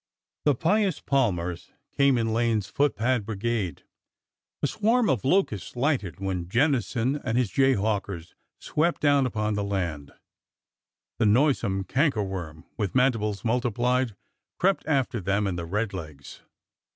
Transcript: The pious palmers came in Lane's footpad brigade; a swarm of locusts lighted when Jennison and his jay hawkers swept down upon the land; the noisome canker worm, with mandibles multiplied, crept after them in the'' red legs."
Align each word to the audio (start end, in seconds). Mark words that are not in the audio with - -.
The 0.45 0.55
pious 0.55 0.99
palmers 0.99 1.69
came 1.95 2.17
in 2.17 2.33
Lane's 2.33 2.65
footpad 2.65 3.23
brigade; 3.23 3.83
a 4.63 4.65
swarm 4.65 5.11
of 5.11 5.23
locusts 5.23 5.75
lighted 5.75 6.19
when 6.19 6.49
Jennison 6.49 7.21
and 7.23 7.37
his 7.37 7.51
jay 7.51 7.73
hawkers 7.73 8.33
swept 8.57 8.99
down 8.99 9.27
upon 9.27 9.53
the 9.53 9.63
land; 9.63 10.11
the 11.19 11.27
noisome 11.27 11.83
canker 11.83 12.23
worm, 12.23 12.65
with 12.77 12.95
mandibles 12.95 13.45
multiplied, 13.45 14.15
crept 14.57 14.83
after 14.87 15.19
them 15.21 15.45
in 15.45 15.55
the'' 15.55 15.65
red 15.65 15.93
legs." 15.93 16.41